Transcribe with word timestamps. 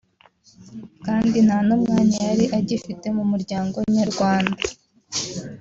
kandi 1.05 1.37
nta 1.45 1.57
n’umwanya 1.67 2.19
yari 2.29 2.45
agifite 2.59 3.05
mu 3.17 3.23
muryango 3.31 3.77
nyarwanda 3.97 4.61